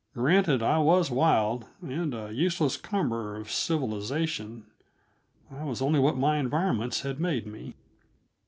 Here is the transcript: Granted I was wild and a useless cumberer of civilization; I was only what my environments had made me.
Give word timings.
Granted 0.15 0.63
I 0.63 0.79
was 0.79 1.11
wild 1.11 1.65
and 1.79 2.15
a 2.15 2.31
useless 2.33 2.75
cumberer 2.75 3.35
of 3.35 3.51
civilization; 3.51 4.65
I 5.51 5.63
was 5.63 5.79
only 5.79 5.99
what 5.99 6.17
my 6.17 6.37
environments 6.37 7.01
had 7.01 7.19
made 7.19 7.45
me. 7.45 7.75